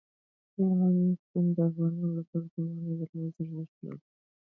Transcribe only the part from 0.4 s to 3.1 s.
هلمند سیند د افغانانو لپاره په معنوي